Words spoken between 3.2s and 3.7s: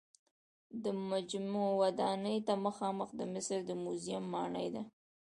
مصر